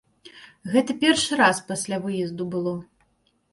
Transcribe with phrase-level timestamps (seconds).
[0.75, 2.77] Гэта першы раз пасля выезду было.